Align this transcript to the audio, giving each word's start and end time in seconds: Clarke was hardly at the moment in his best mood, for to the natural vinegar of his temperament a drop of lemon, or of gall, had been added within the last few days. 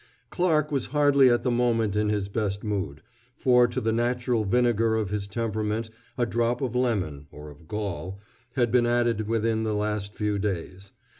Clarke 0.31 0.71
was 0.71 0.87
hardly 0.87 1.29
at 1.29 1.43
the 1.43 1.51
moment 1.51 1.95
in 1.95 2.09
his 2.09 2.27
best 2.27 2.63
mood, 2.63 3.03
for 3.35 3.67
to 3.67 3.79
the 3.79 3.91
natural 3.91 4.45
vinegar 4.45 4.95
of 4.95 5.11
his 5.11 5.27
temperament 5.27 5.91
a 6.17 6.25
drop 6.25 6.59
of 6.59 6.73
lemon, 6.73 7.27
or 7.31 7.51
of 7.51 7.67
gall, 7.67 8.19
had 8.55 8.71
been 8.71 8.87
added 8.87 9.27
within 9.27 9.61
the 9.63 9.75
last 9.75 10.15
few 10.15 10.39
days. 10.39 10.91